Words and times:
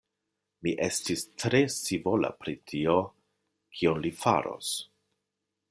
Mi 0.67 0.71
estis 0.85 1.25
tre 1.43 1.59
scivola 1.73 2.31
pri 2.45 2.55
tio, 2.71 2.97
kion 3.81 4.03
li 4.07 4.13
faros. 4.25 4.73